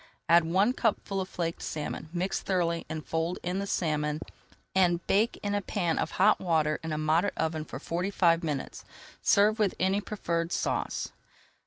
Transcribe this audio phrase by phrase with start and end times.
[0.27, 4.19] Add one cupful of flaked salmon, mix thoroughly, and fold in the salmon,
[4.73, 8.43] and bake in a pan of hot water in a moderate oven for forty five
[8.43, 8.83] minutes.
[9.21, 11.11] Serve with any preferred sauce.